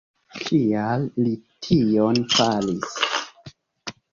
[0.37, 1.35] Kial li
[1.67, 2.99] tion faris?